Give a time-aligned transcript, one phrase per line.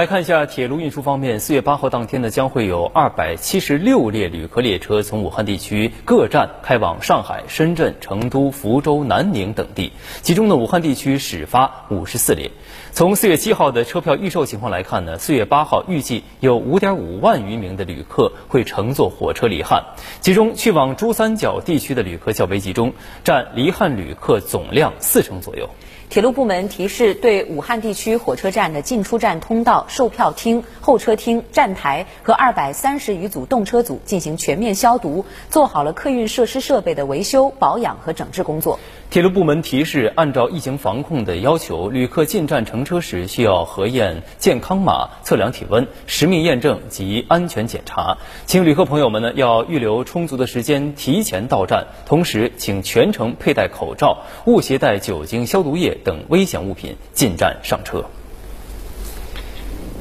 [0.00, 12.50] 来看一下铁路运输方面，四月八号当天呢，将会有二百七十六列旅客列车从武汉地区各站开往上海、深圳、成都、福州、南宁等地，其中呢，武汉地区始发五十四列。
[12.92, 19.84] 从四月七号的车票预售情况来看呢，四月八号预计有五点五万余名的旅客会乘坐火车离汉，
[20.22, 25.68] 其中去往珠三角地区的旅客较为集中，占离汉旅客总量四成左右。
[26.10, 38.80] 铁路部门提示，对武汉地区火车站的进出站通道、售票厅、候车厅、站台和二百三十余组动车组进行全面消毒，做好了客运设施设备的维修、保养和整治工作。
[39.10, 48.18] 铁路部门提示，按照疫情防控的要求，旅客进站乘车时需要核验健康码、测量体温、实名验证及安全检查。
[48.46, 55.98] 请旅客朋友们呢要预留充足的时间提前到站，同时请全程佩戴口罩，勿携带酒精消毒液。
[56.04, 58.04] 等危险物品进站上车。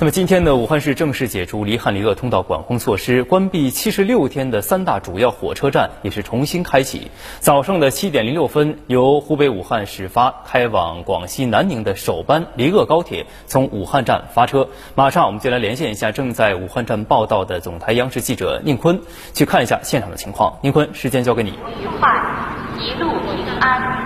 [0.01, 7.11] 那么今天呢，武汉市正式解除离汉离鄂通道管控措施，关闭七十六天的三大主要火车站也是重新开启。
[7.41, 14.69] 早上的七点零六分，由湖北武汉始发开往广西南宁的首班离鄂高铁从武汉站发车。
[14.95, 19.01] 马上我们就来连线一下正在武汉站报道的总台央视记者宁坤，
[19.33, 20.57] 去看一下现场的情况。
[20.61, 21.49] 宁坤，时间交给你。
[21.49, 22.09] 愉快，
[22.79, 23.99] 一路平安。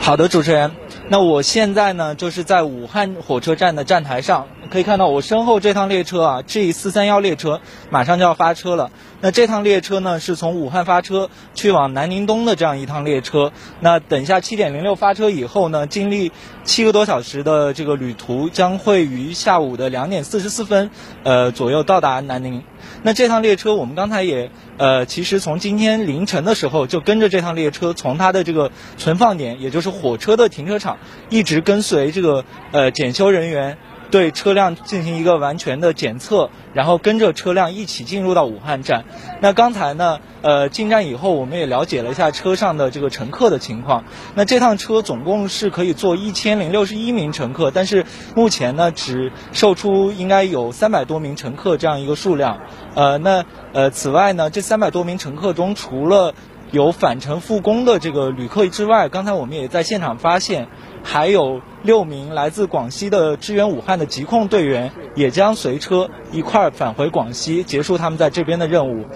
[0.00, 0.72] 好的，主持人。
[1.08, 8.90] 那我现在呢，就是在武汉火车站的站台上，可以看到我身后这趟列车啊，G 四三幺列车马上就要发车了。
[9.20, 13.52] 那这趟列车呢，是从武汉发车去往南宁东的这样一趟列车。
[13.80, 16.32] 那等一下七点零六发车以后呢，经历
[16.64, 20.90] 七个多小时的这个旅途，将会于下午的两点四十四分，
[21.22, 22.62] 呃左右到达南宁。
[23.02, 30.98] 那这趟列车，我们刚才也，呃，其实从今天凌晨的时候就跟着这趟列车，从它的这个存放点，也就是火车的停车场，
[31.30, 33.78] 一直跟随这个呃检修人员。
[34.10, 39.04] 对车辆进行一个完全的检测，然后跟着车辆一起进入到武汉站。
[39.40, 44.04] 那刚才呢，呃，进站以后，我们也了解了一下车上的这个乘客的情况。
[44.34, 52.60] 那这趟车总共是可以坐一千零六十一名乘客，但是目前呢，只售出应该有三百多名乘客这样一个数量。
[52.94, 56.34] 呃，那呃，此外呢，这三百多名乘客中，除了
[56.70, 60.68] 有返程复工的这个旅客之外，刚才我们也在现场发现。
[61.08, 69.06] 还有六名来自广西的支援武汉的疾控队员也将随车一块儿返回广西，结束他们在这边的任务。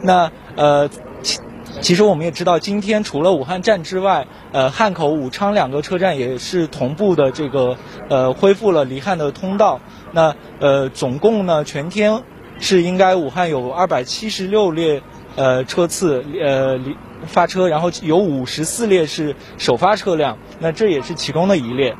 [0.00, 0.88] 那呃，
[1.22, 1.40] 其
[1.80, 7.76] 其实我们也知道，今天除了武汉站之外，呃，汉口、武昌两个车站也是同步的这个
[8.08, 9.80] 呃恢复了离汉的通道。
[10.12, 12.22] 那呃，总共呢，全天
[12.60, 15.02] 是应该武汉有二百七十六列
[15.40, 16.78] 呃车次呃。
[17.26, 21.94] 发车，然后有五十四列是首发车辆，那这也是其中的一列。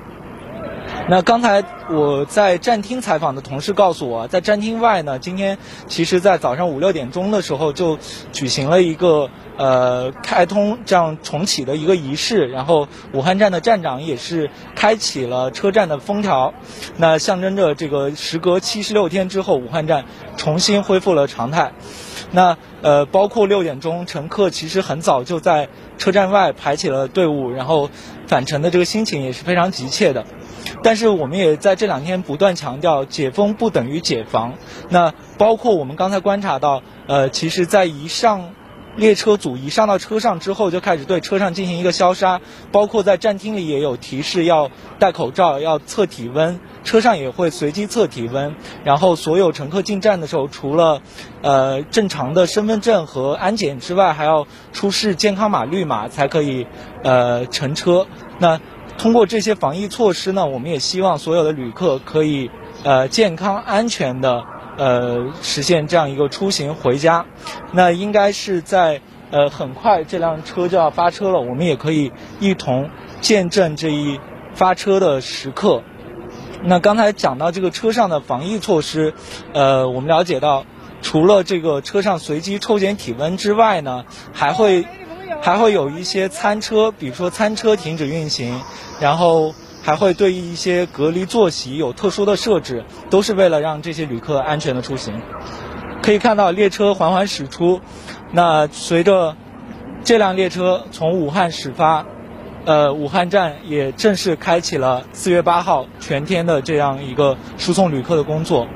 [1.10, 7.98] 那刚才我在站厅采访的同事告诉我，在站厅外呢，今天其实在早上五六点钟的时候就
[8.32, 16.54] 举行了一个呃开通这样重启的一个仪式，然后武汉站的站长也是开启了车站的封条，
[16.96, 20.06] 那象征着这个时隔七十六天之后，武汉站
[20.38, 21.72] 重新恢复了常态。
[22.32, 25.68] 那呃，包括六点钟，乘客其实很早就在
[25.98, 27.90] 车站外排起了队伍，然后
[28.26, 30.24] 返程的这个心情也是非常急切的。
[30.82, 34.54] 但是我们也在这两天不断强调，解封不等于解防。
[34.88, 38.54] 那包括我们刚才观察到，呃，其实在一上。
[39.00, 48.54] 列车组一上到车上之后，就开始对车上进行一个消杀，包括在站厅里也有提示要戴口罩、要测体温，车上也会随机测体温。
[48.84, 51.00] 然后所有乘客进站的时候，除了
[51.40, 56.66] 呃正常的身份证和安检之外，还要出示健康码绿码才可以
[57.02, 58.06] 呃乘车。
[58.38, 58.60] 那
[58.98, 62.50] 通过这些防疫措施呢，我们也希望所有的旅客可以
[62.84, 64.44] 呃健康安全的。
[64.76, 67.26] 呃，实现这样一个出行回家，
[67.72, 69.00] 那应该是在
[69.30, 72.88] 呃很快这辆车就要发车了，我们也可以一同
[73.20, 74.18] 见证这一
[74.54, 75.82] 发车的时刻。
[76.62, 79.12] 那刚才讲到这个车上的防疫措施，
[79.52, 80.64] 呃，我们了解到，
[81.02, 84.86] 除了这个车上随机抽检体温之外呢，还会
[85.42, 88.60] 还会有一些餐车，比如说餐车停止运行，
[89.00, 89.54] 然后。
[89.82, 95.20] 还会对一些隔离坐席有特殊的设置，都是为了让这些旅客安全的出行。
[96.02, 97.80] 可以看到列车缓缓驶出，
[98.32, 99.36] 那随着
[100.02, 102.06] 这辆列车从武汉始发，
[102.64, 108.66] 呃，武汉站也正式开启了四月八号全天的这样一个输送旅客的工作。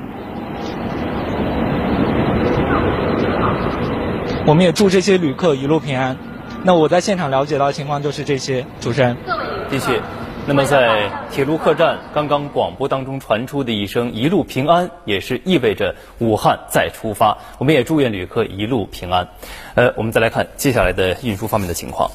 [4.47, 6.17] 我们也祝这些旅客一路平安。
[6.63, 9.17] 那我在现场了解到的情况就是这些，主持人。
[9.69, 9.99] 的确，
[10.47, 17.35] 那么在铁路客栈刚刚广播当中传出的一声“一路平安”，也是意味着武汉再出发。
[17.57, 19.27] 我们也祝愿旅客一路平安。
[19.73, 22.11] 呃，我们再来看接下来的运输方面的情况。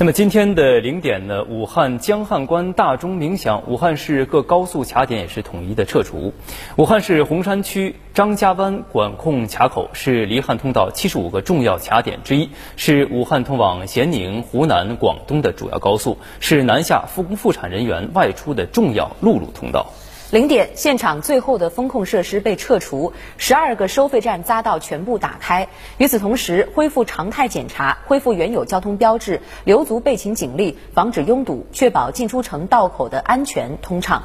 [0.00, 6.32] 那么今天的零点呢，武汉江汉关大钟鸣响，武汉市各高速卡点也是统一的撤除。
[6.76, 19.88] 武汉市洪山区张家湾管控卡口是离汉通道七十五个重要卡点之一，是武汉通往咸宁、湖南、广东的主要高速，是南下复工复产人员外出的重要陆路通道。
[20.30, 25.68] 零点，现场最后的风控设施被撤除，十二个收费站匝道全部打开。
[25.96, 34.22] 与此同时，恢复常态检查，恢复原有交通标志，留足备勤警力，防止拥堵，确保进出城道口的安全通畅。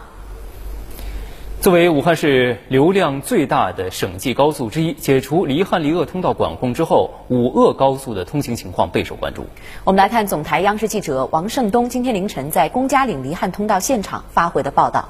[1.62, 9.46] 作为武汉市流量最大的省际高速之一，解除离汉离鄂通道管控之后，武鄂高速的通行情况备受关注。
[9.86, 15.08] 我们来看总台央视记者王胜东今天凌晨在龚家岭离汉通道现场发回的报道。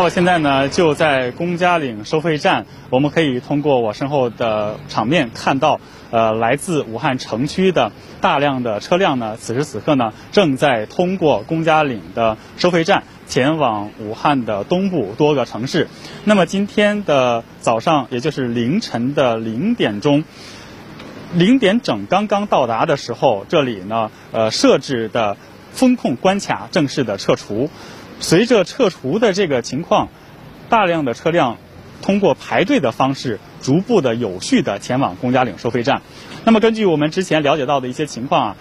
[0.00, 5.78] 那我现在呢，就在龚家岭收费站，我们可以通过我身后的场面看到，
[6.10, 15.86] 呃，来自武汉城区的大量的车辆呢，此时此刻呢，正在通过龚家岭的收费站前往武汉的东部多个城市。
[16.24, 20.24] 那么今天的早上，也就是凌晨的零点钟，
[21.34, 25.36] 零点整刚刚到达的时候，这里呢，呃，设置的
[25.72, 27.68] 风控关卡正式的撤除。
[28.20, 30.08] 随着撤除的这个情况，
[30.68, 31.56] 大量的车辆
[32.02, 36.02] 通过排队的方式，逐步的有序的前往公家岭收费站。
[36.44, 38.56] 那么根据我们之前了解到的一些情况啊，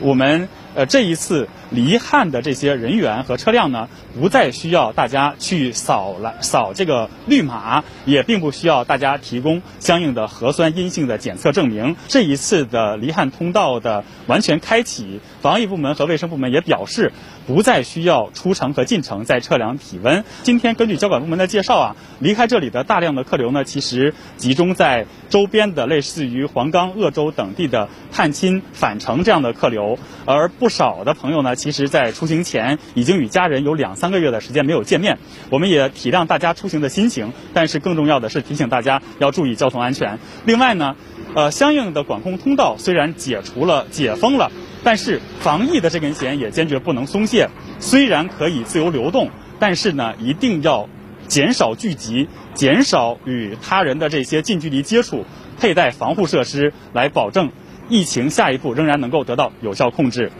[0.00, 3.88] 我们呃这一次离汉的这些人员和车辆呢，
[4.18, 11.96] 不再需要大家去扫来扫这个绿码，也并不需要大家提供相应的核酸阴性的检测证明。
[12.08, 17.12] 这一次的离汉通道的完全开启，防疫部门和卫生部门也表示。
[17.44, 20.22] 不再需要出城和进城再测量体温。
[20.44, 35.18] 今天根据交管部门的介绍啊，离开这里的大量的客流呢，其实集中在周边的类似于黄冈、鄂州等地的探亲返程这样的客流，而不少的朋友呢，其实在出行前已经与家人有两三个月的时间没有见面。
[35.50, 40.20] 我们也体谅大家出行的心情，但是更重要的是提醒大家要注意交通安全。
[40.44, 40.94] 另外呢，
[41.34, 44.52] 呃，相应的管控通道虽然解除了、解封了。
[44.84, 47.48] 但是防疫的这根弦也坚决不能松懈。
[47.80, 50.88] 虽然可以自由流动，但是呢，一定要
[51.26, 55.24] 减少聚集，减少与他人的这些近距离接触，
[55.58, 57.50] 佩戴防护设施，来保证
[57.88, 60.30] 疫情下一步仍然能够得到有效控制。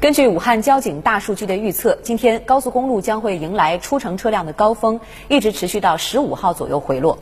[0.00, 7.18] 根据武汉交警大数据的预测，今天高速公路将会迎来出城车辆的高峰，一直持续到十五号左右回落。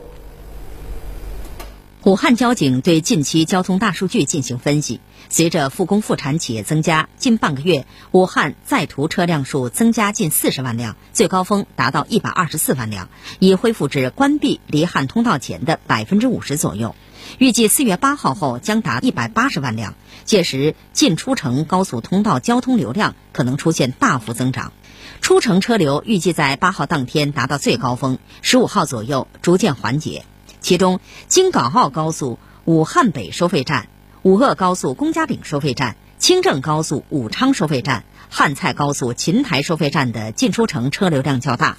[2.03, 16.95] 武汉交警对近期交通大数据进行分析，随着复工复产企业增加，近半个月武汉在途车辆数增加近四十万辆，最高峰达到一百二十四万辆，已恢复至关闭离汉通道前的百分之五十左右。
[17.39, 24.71] 预计四月八号后将达一百八十万辆，届时进出城高速通道交通流量可能出现大幅增长。
[25.19, 30.23] 出城车流预计在八号当天达到最高峰，十五号左右逐渐缓解。
[30.59, 33.87] 其中，京港澳高速武汉北收费站、
[34.23, 41.77] 武鄂高速公家岭收费站、清郑高速武昌收费站、汉蔡高速琴台收费站的进出城车流量较大。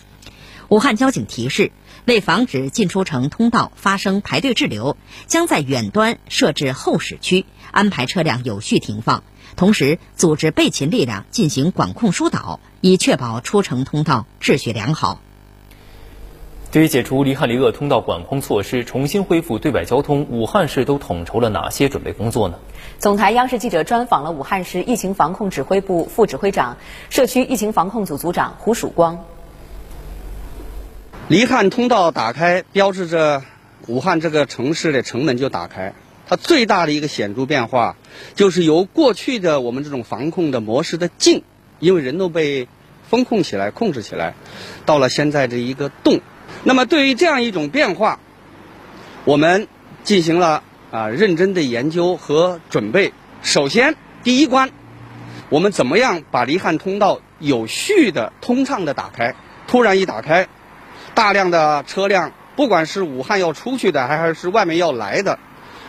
[0.69, 1.73] 武汉交警提示，
[2.05, 9.25] 为防止进出城通道发生排队滞留，将在远端设置候驶区，安排车辆有序停放，
[9.57, 15.21] 同时组织备勤力量进行管控疏导，以确保出城通道秩序良好。
[16.71, 22.59] 对于解除离汉离鄂通道管控措施，重新恢复对外交通，武汉市都统筹了哪些准备工作呢？
[22.99, 26.77] 总台央视记者专访了武汉市疫情防控指挥部副指挥长、
[27.09, 29.25] 社区疫情防控组组长胡曙光。
[31.29, 33.43] 离汉通道打开，标志着
[33.87, 35.95] 武汉这个城市的城门就打开。
[36.27, 37.97] 它最大的一个显著变化，
[38.35, 41.43] 就是由过去的我们这种防控的模式的静，
[41.79, 42.69] 因为人都被
[43.09, 44.35] 封控起来、控制起来，
[44.85, 46.21] 到了现在这一个动。
[46.65, 48.19] 那么，对于这样一种变化，
[49.25, 49.69] 我们
[50.05, 53.13] 进行了啊认真的研究和准备。
[53.43, 54.71] 首先，第一关，
[55.49, 59.35] 我们怎么样把离汉通道有序的、通畅的打开？
[59.67, 60.49] 突然一打开，
[61.15, 65.39] 大量的车辆，不管是武汉要出去的，还还是外面要来的，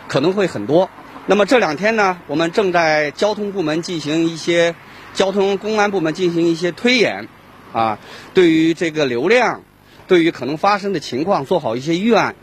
[0.07, 0.89] 可能会很多。
[1.25, 4.75] 那么这两天呢，我们正在交通部门进行一些
[5.13, 7.27] 交通公安部门进行一些推演，
[7.73, 7.97] 啊，
[8.33, 9.63] 对于这个流量。
[10.09, 12.35] 对于可能发生的情况做好一些预案。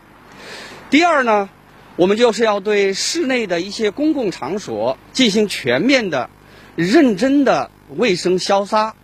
[0.89, 1.49] 第二呢，
[1.97, 6.29] 我们就是要对室内的一些公共场所进行全面的、
[6.75, 8.95] 认真的卫生消杀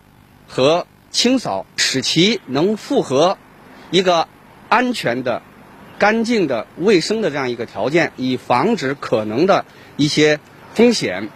[0.48, 3.36] 和清扫，使其能符合
[3.90, 4.26] 一个
[4.70, 5.42] 安全的、
[5.98, 9.66] 干净的、卫生的这样一个条件，以防止可能的
[9.96, 10.40] 一些
[10.72, 11.28] 风险。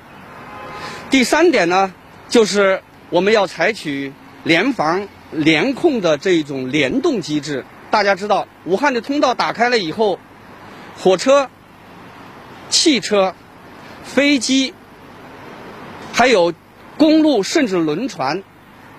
[1.11, 1.93] 第三点呢，
[2.31, 7.65] 就是我们要采取联防联控的这种联动机制。
[7.91, 10.19] 大家知道，武汉的通道打开了以后，
[10.99, 11.49] 火车、
[12.69, 13.35] 汽车、
[14.05, 14.75] 飞机，
[16.13, 16.53] 还有
[16.97, 18.43] 公路甚至轮船，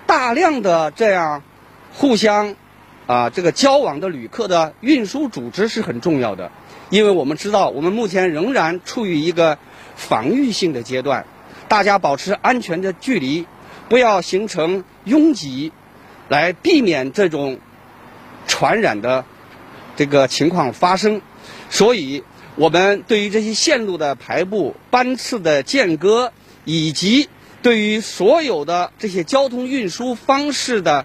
[0.06, 1.42] 大量的这样
[1.94, 2.56] 互相
[3.06, 6.50] 啊这个交往的旅客的运输组织是很重要的，
[6.88, 9.58] 因为我们知道，我们目前仍然处于一个
[9.94, 11.26] 防御性的阶段。
[11.68, 13.46] 大家保持安全的距离，
[13.88, 15.70] 不要形成拥挤，
[16.30, 17.58] 来避免这种
[18.46, 19.24] 传染的
[19.96, 21.20] 这个情况发生。
[21.68, 22.22] 所以，
[22.54, 26.32] 我们对于这些线路的排布、班次的间隔，
[26.64, 27.28] 以及
[27.62, 31.04] 对于所有的这些交通运输方式的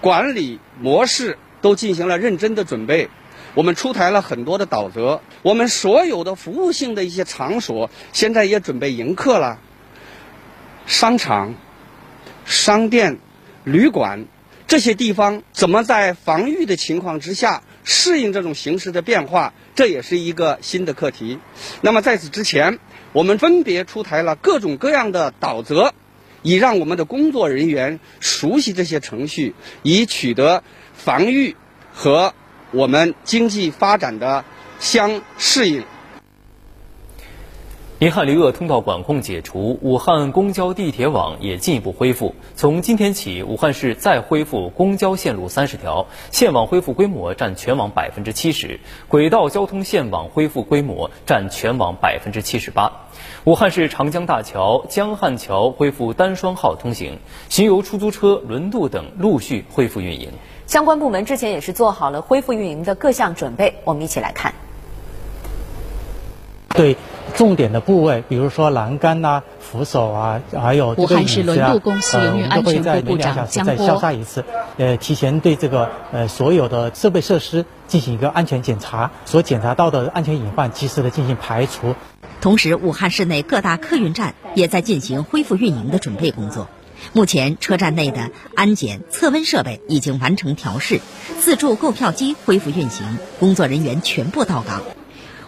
[0.00, 3.10] 管理模式，都进行了认真的准备。
[3.54, 9.58] 我们出台了很多的导则，我们所有的服务性的一些场所，现在也准备迎客了。
[10.86, 11.54] 商场、
[12.46, 13.18] 商店、
[13.64, 14.24] 旅馆
[14.72, 19.52] 这些地方怎么在防御的情况之下适应这种形势的变化？
[19.74, 21.38] 这也是一个新的课题。
[21.82, 22.78] 那么在此之前，
[23.12, 25.92] 我们分别出台了各种各样的导则，
[26.40, 30.64] 以让我们的工作人员熟悉这些程序，以取得
[30.94, 31.54] 防御
[31.92, 32.32] 和
[32.70, 34.42] 我们经济发展的
[34.80, 35.84] 相适应。
[38.02, 42.34] 离汉离鄂通道管控解除，武汉公交地铁网也进一步恢复。
[42.56, 52.90] 从今天起，武汉市再恢复公交线路三十条，线网恢复规模占全网百分之七十，轨道交通线网恢复规模占全网百分之七十八。
[53.44, 60.32] 武汉市长江大桥、江汉桥恢复单双号通行，巡游出租车、轮渡等陆续恢复运营。
[60.66, 64.52] 相关部门之前也是做好了恢复运营的各项准备，我们一起来看。
[66.74, 66.96] 对
[67.34, 74.44] 重点的部位，比如说栏杆呐、扶手啊，还有武汉市轮渡公司营运安全部部长江波再消杀一次，
[74.76, 81.94] 呃，提前对这个呃所有的设备设施进行一个安全检查，所检查到的安全隐患及时的进行排除。
[82.40, 86.68] 同时，武汉市内各大客运站也在进行恢复运营的准备工作。
[87.12, 91.00] 目前，车站内的安检测温设备已经完成调试，
[91.40, 94.82] 自助购票机恢复运行，工作人员全部到岗。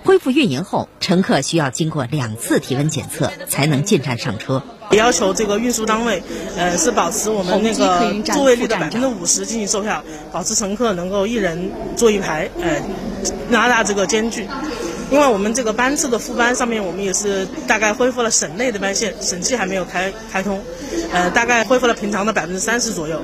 [0.04, 4.62] 恢复运营后，乘客需要经过两次体温检测才能进站上车。
[4.90, 6.22] 要求这个运输单位，
[6.58, 12.82] 呃，是保持我们那个座位率的百分之五十进行售票，保持乘客能够一人坐一排，呃，
[13.50, 14.46] 拉大这个间距。
[15.10, 20.60] 因为我们这个班次的副班上面，我们也是大概恢复了省内的班线，省际还没有开开通，
[21.12, 23.22] 呃，大概恢复了平常的百分之三十左右。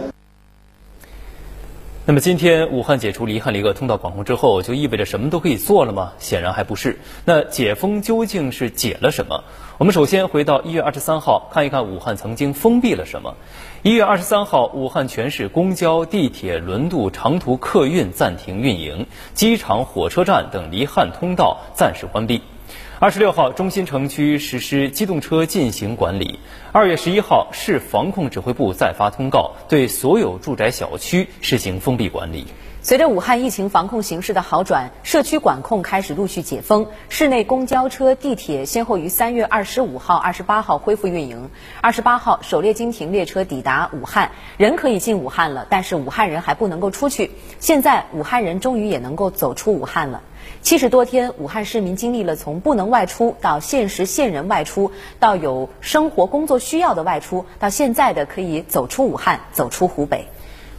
[2.11, 6.11] 那么今天武汉解除离汉离鄂通道管控之后，就意味着什么都可以做了吗？
[6.19, 6.99] 显然还不是。
[7.25, 9.45] 那解封究竟是解了什么？
[9.79, 13.37] 我们首先回到一月二十三号，看一看武汉曾经封闭了什么。
[13.83, 22.43] 一月二十三号，武汉全市公交、地铁、轮渡、长途客运暂停运营，机场、火车站等离汉通道暂时关闭。
[23.03, 26.39] 二十六号，中心城区实施机动车禁行管理。
[26.71, 32.47] 二月十一号，市防控指挥部再发通告，对所有住宅小区实行封闭管理。
[32.83, 41.49] 随着武汉疫情防控形势的好转，社区管控开始陆续解封，市内公交车、地铁先后于三月二十五号、二十八号恢复运营。
[41.81, 47.31] 二十八号，首列经停列车抵达武汉，人可以进武汉了，但是武汉人还不能够出去。
[47.61, 50.21] 现在，武汉人终于也能够走出武汉了。
[50.63, 60.27] 七十多天，武汉市民经历了从不能外出到限时限人外出，到有生活工作需要的外出，到现在的可以走出武汉，走出湖北。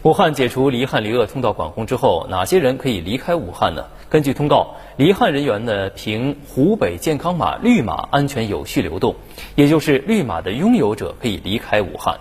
[0.04, 3.86] 武汉解除离汉离鄂通道管控之后，哪些人可以离开武汉呢？
[4.10, 9.16] 根据通告，离汉人员呢凭湖北健康码绿码安全有序流动，
[9.56, 12.20] 也就是绿码的拥有者可以离开武汉。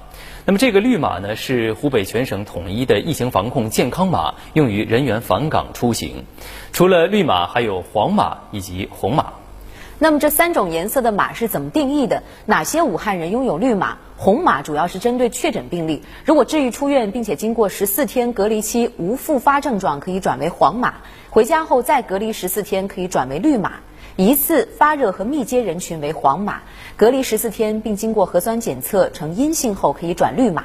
[0.51, 6.25] 那么这个绿码呢，是湖北全省统一的疫情防控健康码，用于人员返岗出行。
[6.73, 9.35] 除了绿码，还有黄码以及红码。
[10.01, 12.25] 那么这三种颜色的码是怎么定义的？
[12.47, 13.99] 哪些武汉人拥有绿码？
[14.17, 20.95] 红码主要是针对确诊病例，如果治愈出院并且经过十四天隔离期无复发症状，可以转为黄码；
[21.31, 23.75] 回家后再隔离十四天，可以转为绿码。
[24.17, 26.63] 疑似发热和密接人群为黄码，
[26.97, 30.65] 隔离十四天并经过核酸检测呈阴性后可以转绿码。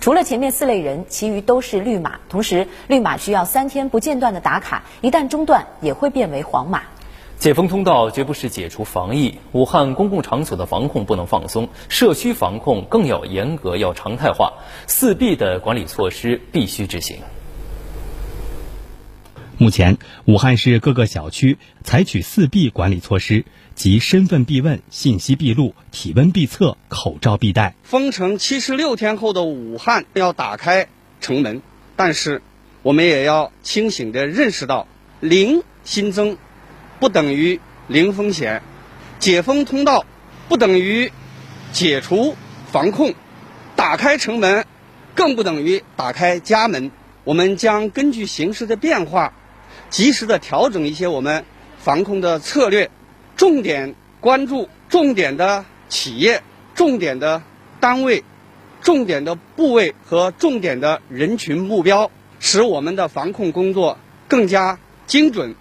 [0.00, 2.20] 除了前面四类人，其余都是绿码。
[2.28, 6.82] 同时，绿码需要三天不间断的打卡，一旦中断也会变为黄码。
[7.38, 14.54] 解封通道绝不是解除防疫，武汉公共场所的防控不能放松，社区防控更要严格，要常态化。
[14.86, 17.18] 四 B 的管理措施必须执行。
[19.58, 19.96] 目前，
[20.26, 27.74] 武汉市各个小区采取四必管理措施，即身份必问、信息必录、体温必测、口罩必戴。
[27.82, 30.88] 封城七十六天后的武汉要打开
[31.22, 31.62] 城门，
[31.96, 32.42] 但是
[32.82, 34.86] 我们也要清醒地认识到，
[35.20, 36.36] 零新增
[37.00, 37.58] 不等于
[37.88, 38.60] 零风险，
[39.18, 40.04] 解封通道
[40.48, 41.10] 不等于
[41.72, 42.36] 解除
[42.70, 43.14] 防控，
[43.74, 44.66] 打开城门
[45.14, 46.90] 更不等于打开家门。
[47.24, 49.32] 我们将根据形势的变化。
[49.90, 51.44] 及时的调整一些我们
[51.78, 52.90] 防控的策略，
[53.36, 56.42] 重点关注重点的企业、
[56.74, 57.42] 重点的
[57.80, 58.24] 单位、
[58.82, 65.54] 重点的部位和重点的人群目标，使我们的防控工作更加精准。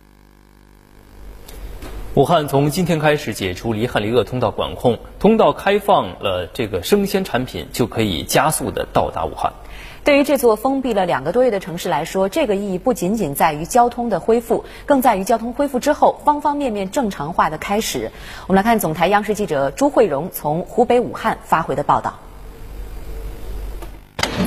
[2.16, 9.52] 武汉从今天开始解除离汉离鄂通道管控，通道开放了，这个生鲜产品就可以加速的到达武汉。
[10.06, 18.12] 对于这座封闭了两个多月的城市来说，这个意义不仅仅在于交通的恢复，更在于交通恢复之后方方面面正常化的开始。
[18.46, 22.20] 我们来看总台央视记者朱慧荣从湖北武汉发回的报道。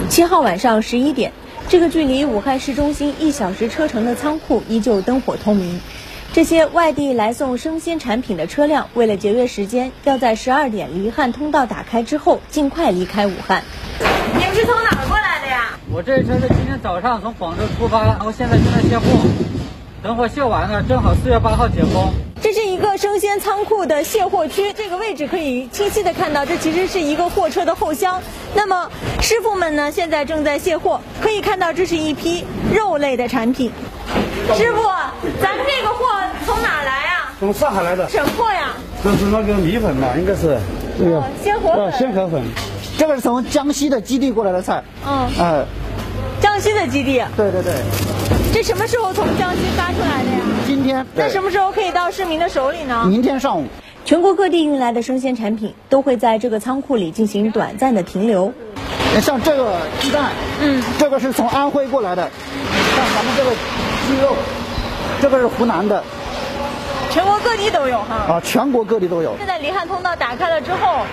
[0.09, 1.33] 七号晚上十一点，
[1.69, 5.81] 这个距离武汉市中心一小时车程的仓库依旧灯火通明。
[6.33, 13.65] 这些外地来送生鲜产品的车辆，为了节约时间，要在十二点离汉通道打开之后尽快离开武汉。
[14.35, 15.38] 你们是从哪儿过来？
[15.91, 19.05] 我这车是今天早上从广州出发，然后现在正在卸货，
[20.03, 22.13] 等会卸完了，正好四月八号解封。
[22.43, 28.21] 这是一个生鲜仓库的卸货区，这个位置可以清晰的看到，这其实是一个货车的后箱。
[28.55, 28.91] 那么
[29.23, 33.73] 师傅们呢，现在正在卸货，可以看到这是一批肉类的产品。
[34.55, 34.83] 师傅，
[35.41, 36.05] 咱们这个货
[36.45, 37.33] 从哪来啊？
[37.41, 38.07] 从上海来的。
[38.11, 38.75] 什么货呀？
[39.03, 40.59] 这是那个米粉吧，应该是。
[40.99, 41.93] 这个鲜活粉。
[41.93, 42.43] 鲜河粉。
[42.99, 44.83] 这个是从江西的基地过来的菜。
[45.07, 45.29] 嗯。
[45.39, 45.65] 哎，
[46.41, 47.23] 江西的基地。
[47.37, 47.73] 对对对。
[48.53, 50.41] 这什么时候从江西发出来的呀？
[50.67, 51.07] 今天。
[51.15, 53.05] 那什么时候可以到市民的手里呢？
[53.07, 53.67] 明天上午。
[54.05, 58.53] 全国各地运来的生鲜产品都会在这个仓库里进行短暂的停留。
[59.23, 62.29] 像这个鸡蛋，嗯，这个是从安徽过来的。
[62.97, 64.35] 像咱们这个鸡肉，
[65.21, 66.03] 这个是湖南的。
[67.11, 68.35] 全国各地都有哈。
[68.35, 69.37] 啊，全国各地都有。
[69.39, 71.05] 现在离汉通道打开了之后，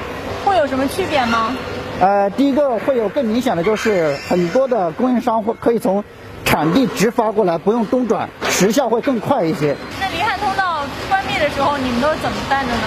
[0.45, 1.55] 会有什么区别吗？
[1.99, 6.03] 呃，第一个会有更明显的就是很多的供应商会可以从
[6.43, 9.75] 产地直发过来，不用中转，时效会更快一些。
[9.99, 12.79] 那离汉通道关闭的时候，你们都是怎么办的呢？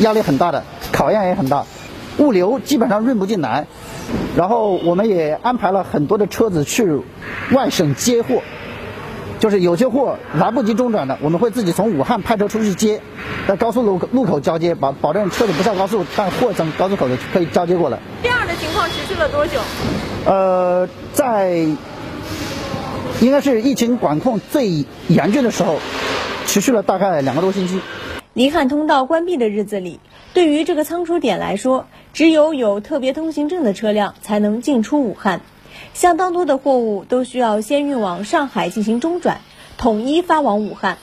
[0.00, 1.64] 压力很大的，考验也很大，
[2.18, 3.66] 物流基本上运不进来，
[4.36, 7.00] 然后我们也安排了很多的车子去
[7.52, 8.42] 外省接货，
[9.40, 13.00] 就是有些货来不及中转的，我们会自己从武汉派车出去接，
[13.48, 17.98] 在高速路路口交接，保保证车子不上高速，但货从高速口的可以交接过来。
[18.22, 19.58] 这样的情况持续了多久？
[20.26, 21.52] 呃，在
[23.20, 25.78] 应该是疫情管控最严峻的时候，
[26.46, 27.80] 持续了大概两个多星期。
[28.34, 30.00] 离汉通道关闭的日子里，
[30.34, 35.40] 对于这个仓储点来说，只有有特别通行证的车辆才能进出武汉。
[35.94, 39.40] 相当多的货物都需要先运往上海进行中转，
[39.78, 40.98] 统一发往武汉。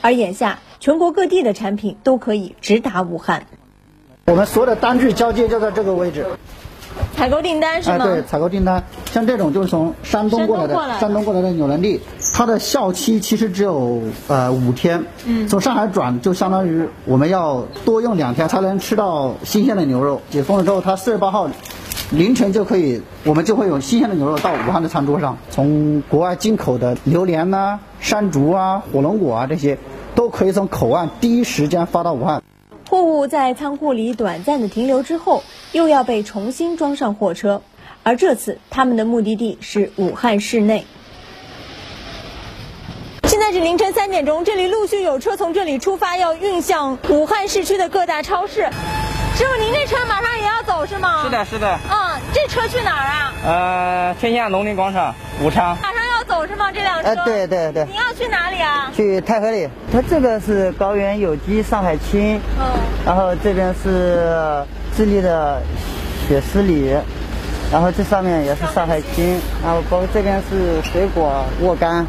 [0.00, 3.46] 而眼下，全国各地的产品都可以直达武汉。
[4.26, 6.26] 我们所有的单据交接就在这个位置。
[7.14, 8.04] 采购订单是吗？
[8.04, 12.00] 对，采购订单，像这种就是从山东过来的，山东过来的纽伦地，
[12.32, 15.04] 它的效期其实只有呃五天。
[15.24, 15.46] 嗯。
[15.46, 20.22] 从上海转就相当于我们要多用两天才能吃到新鲜的牛肉。
[20.30, 21.48] 解封了之后，它四月八号
[22.10, 25.36] 凌晨就可以，我们就会有新鲜的牛肉到武汉的餐桌上。
[25.50, 29.76] 从国外进口的榴莲呐、山竹啊、火龙果啊这些，
[30.14, 32.42] 都可以从口岸第一时间发到武汉。
[32.88, 35.42] 货物在仓库里短暂的停留之后，
[35.72, 37.60] 又要被重新装上货车，
[38.02, 40.86] 而这次他们的目的地是武汉市内。
[43.24, 48.66] 现在是凌晨三点钟，这里陆续有车从这里出发，要运向武汉市区的各大超市。
[49.36, 50.77] 师傅，您这车马上也要走
[51.28, 51.78] 是的，是的。
[51.90, 53.32] 嗯，这车去哪儿啊？
[53.44, 55.76] 呃，天下农林广场，武昌。
[55.82, 56.72] 马上要走是吗？
[56.72, 57.08] 这辆车？
[57.10, 57.84] 呃，对对对。
[57.84, 58.90] 你要去哪里啊？
[58.96, 59.68] 去太和里。
[59.92, 62.64] 它这个是高原有机上海青，嗯，
[63.04, 64.64] 然后这边是
[64.96, 65.60] 智利的
[66.26, 66.96] 雪丝梨，
[67.70, 72.06] 然后这上面也是上海青，然后包括这边是水果沃柑。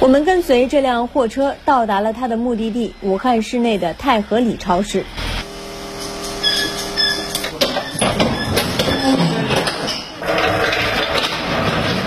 [0.00, 5.04] 我们跟随这辆货车到达了它的目的地——武汉市内的太和里超市。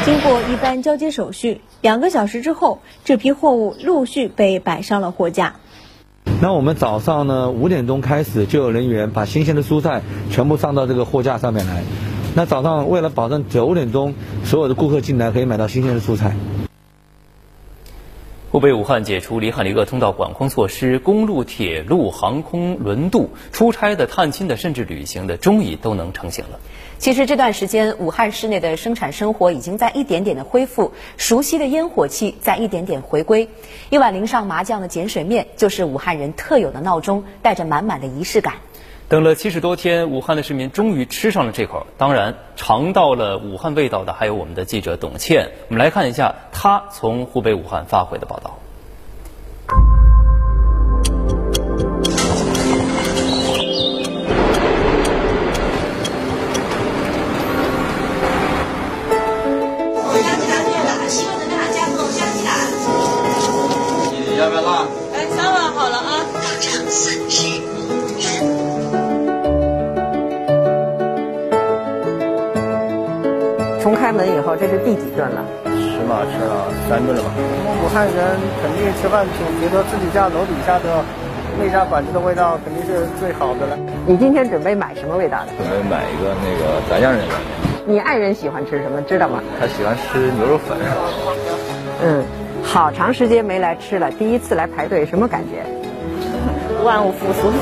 [0.05, 5.55] 经过一番交接手续，两个小时之后，这批货物陆续被摆上了货架。
[6.41, 11.83] 那我们早上呢五点钟开始，就有人员把新鲜的蔬菜全部上到这个货架上面来。
[12.35, 14.13] 那早上为了保证九点钟
[14.45, 16.33] 所有的顾客进来可以买到新鲜的蔬菜。
[18.51, 26.59] 湖北武汉解除离汉离鄂通道管控措施，公路、铁路、航空、轮渡、出差的、探亲的，甚至旅行的，终于都能成行了。
[26.97, 33.47] 其实这段时间，武汉市内的生产生活已经在一点点的恢复，熟悉的烟火气在一点点回归。
[33.89, 38.55] 一碗淋上麻酱的碱水面，就是武汉人特有的闹钟，带着满满的仪式感。
[39.11, 41.85] 等了七十多天，武汉的市民终于吃上了这口。
[41.97, 45.51] 当然，尝到了武汉味道的还有我们的记者董倩。
[45.67, 48.57] 我们来看一下她从湖北武汉发回的报道。
[76.91, 77.31] 三顿了吧。
[77.31, 80.99] 我们武汉人肯定吃饭总觉得自己家楼底下的
[81.57, 83.79] 那家馆子的味道肯定是最好的了。
[84.05, 85.55] 你今天准备买什么味道的？
[85.55, 87.23] 准备买一个那个炸酱面。
[87.87, 89.01] 你爱人喜欢吃什么？
[89.03, 89.39] 知道吗？
[89.57, 90.77] 他喜欢吃牛肉粉。
[92.03, 92.25] 嗯，
[92.61, 95.63] 好长时间没来吃了，第一次来排队，什么感觉？
[96.83, 97.53] 万物复苏。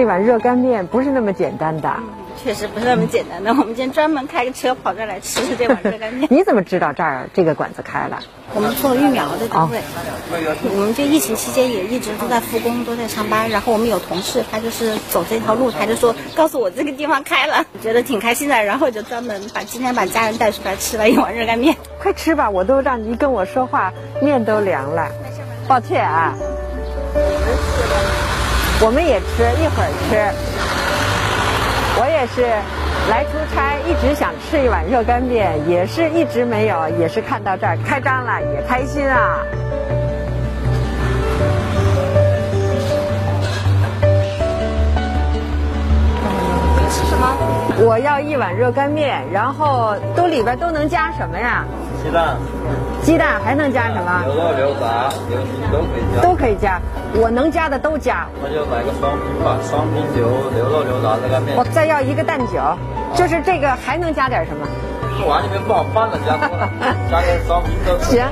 [0.00, 1.94] 这碗热干面不是那么简单的。
[2.42, 3.50] 确实不是那么简单的。
[3.50, 6.26] 我们今天专门开个车跑这儿来吃这碗热干面。
[6.32, 8.18] 你怎么知道这儿这个馆子开了？
[8.54, 9.78] 我们做育苗的单位，
[10.74, 13.50] 我们这疫情期间也一直都在复工，都在上班。
[13.50, 18.64] 然后我们有同事，他就是走这条路，他就说告诉我这个地方开了， 觉得挺开心的。
[18.64, 21.76] 然后就专门把今天把家人带出来吃了一碗热干面。
[22.02, 25.08] 快吃吧，我都让你跟我说话，面都凉了。
[25.68, 26.34] 抱歉啊，
[28.82, 30.16] 我们也吃，一会儿吃。
[32.00, 32.48] 我也是
[33.10, 39.36] 来出差，一直想吃一碗热干面，也是一直没有，也是看到这儿开张了，也开心啊。
[46.88, 47.36] 吃什么？
[47.84, 51.66] 我要一碗热干面，然后都里边都能加什么呀？
[52.02, 52.36] 鸡蛋。
[53.02, 54.22] 鸡蛋还能加什么？
[54.26, 56.22] 牛肉、牛杂、牛筋都可以加。
[56.22, 56.80] 都可以加，
[57.14, 58.26] 我能加的都加。
[58.42, 61.56] 那就买个双拼吧，双拼牛牛肉牛杂热干面。
[61.56, 62.76] 我再要一个蛋饺，
[63.16, 64.66] 就是这个还能加点什么？
[65.18, 66.68] 这碗里面不好放了，加多了，
[67.10, 68.24] 加个双拼都行，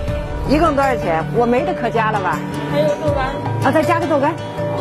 [0.49, 1.25] 一共多少钱？
[1.35, 2.39] 我没的可加了吧？
[2.71, 3.27] 还有豆干。
[3.65, 4.33] 啊，再加个豆干。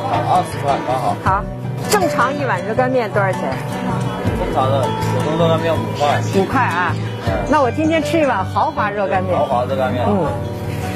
[0.08, 1.16] 二十块刚好。
[1.24, 1.44] 好，
[1.90, 3.42] 正常一碗热干面多少钱？
[4.40, 6.22] 正常的普通热干面五块。
[6.36, 6.94] 五块啊。
[7.50, 9.38] 那我今天吃一碗豪华热干面。
[9.38, 10.06] 豪华热干面。
[10.08, 10.28] 嗯。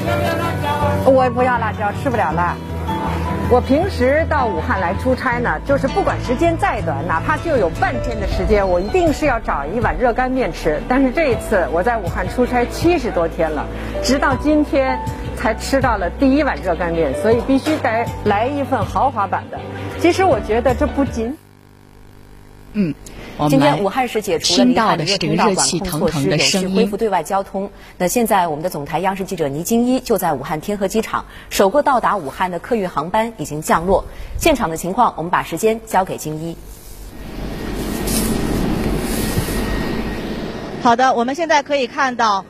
[0.04, 1.10] 要不要辣椒？
[1.10, 2.56] 我不要辣椒，吃不了辣。
[3.50, 10.80] 我平时到武汉来出差呢，就是不管时间再短，哪怕就有半天的时间，我一定是要找一碗热干面吃。
[10.88, 13.66] 但是这一次我在武汉出差七十多天了，
[14.02, 14.98] 直到今天
[15.36, 19.58] 才吃到了第一碗热干面，所以必须得来一份豪华版的。
[20.00, 21.36] 其实我觉得这不仅，
[22.72, 22.94] 嗯。
[23.48, 27.70] 今天武汉市解除了离汉离鄂通道管控措施，有序恢复对外交通。
[27.98, 34.04] 那现在我们的总台央视记者倪金一就在武汉天河机场，首个到达武汉的客运航班已经降落。
[34.38, 36.56] 现场的情况，我们把时间交给金一。
[40.82, 42.44] 好的，我们现在可以看到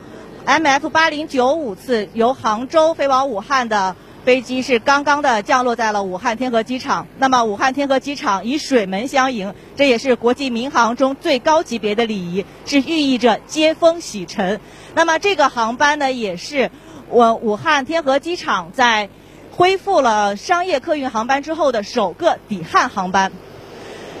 [0.45, 3.95] ，MF 八零九五次由杭州飞往武汉的。
[4.25, 7.07] 飞机是刚刚的降落在了武汉天河机场。
[7.17, 14.61] 那么，武汉天河机场以水门相迎，这也是国际民航中最高级别的礼仪，是寓意着接风洗尘。
[14.95, 16.71] 那么，这个航班呢，也是
[17.09, 19.09] 我武汉天河机场在
[19.51, 23.33] 恢复了商业客运航班之后的首个抵汉航班。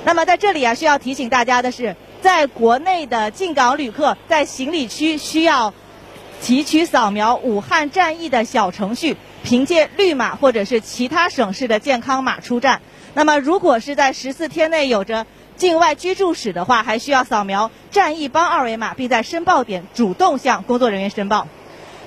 [0.03, 5.73] 那么，在这里啊，需要提醒大家的是，在国内的进港旅客在行李区需要
[6.41, 9.15] 提取扫描武汉战役的小程序。
[9.43, 12.81] 凭借绿码或者是其他省市的健康码出站。
[13.13, 21.47] 那么，如果是在十四天内有着境外居住史的话，还需要扫描站役帮二维码，并在申报点主动向工作人员申报。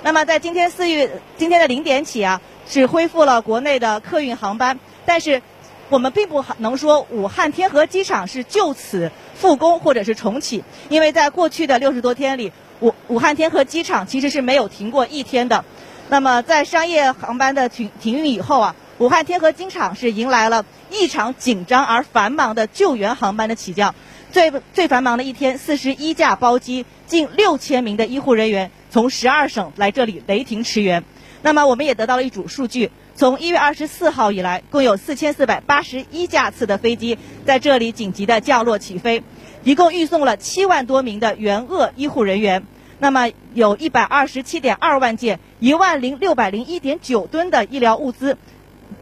[0.03, 4.79] 那么，在今天四月今天的零点起啊，是恢复了国内的客运航班。
[5.05, 5.41] 但是，
[5.89, 15.63] 我们并不能说武汉天河机场是就此复工或者是重启，因为在过去的六十多天里，武武汉天河机场其实是没有停过一天的。
[16.09, 23.93] 那么，在商业航班的停停运以后啊，武汉天河机场是迎来了异常紧张而繁忙的救援航班的起降。
[24.31, 31.03] 最最繁忙的一天，四十一架包机，近六千名的医护人员从十二省来这里雷霆驰援。
[31.41, 39.23] 那么，我们也得到了一组数据：从一月二十四号以来，共有四千四百八十一架次的飞机在这里紧急的降落起飞，
[39.63, 42.63] 一共运送了七万多名的援鄂医护人员。
[42.99, 48.37] 那么，有一百二十七点二万件、一万零六百零一点九吨的医疗物资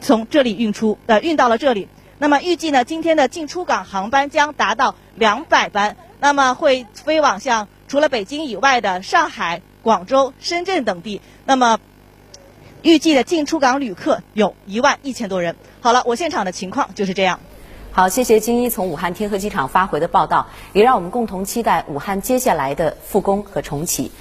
[0.02, 1.88] 从这里运出，呃，运到了这里。
[2.18, 11.22] 那么预计呢，今天的进出港航班将达到两百班，那么会飞往像除了北京以外的上海、广州、深圳等地。
[11.46, 11.80] 那么
[12.82, 15.56] 预计的进出港旅客有一万一千多人。
[15.82, 17.40] 好了，我现场的情况就是这样。
[17.96, 24.12] 好，谢谢金一从武汉天河机场发回的报道，也让我们共同期待武汉接下来的复工和重启。